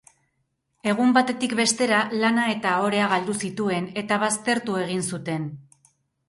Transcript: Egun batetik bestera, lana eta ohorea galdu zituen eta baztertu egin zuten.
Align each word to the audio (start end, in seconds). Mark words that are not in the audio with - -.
Egun 0.93 1.11
batetik 1.17 1.51
bestera, 1.59 1.99
lana 2.23 2.45
eta 2.53 2.71
ohorea 2.85 3.11
galdu 3.13 3.37
zituen 3.49 3.87
eta 4.03 4.19
baztertu 4.25 4.81
egin 4.87 5.07
zuten. 5.13 5.47